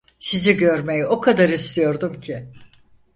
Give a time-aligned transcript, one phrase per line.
[0.19, 2.49] Sizi görmeyi o kadar istiyordum ki…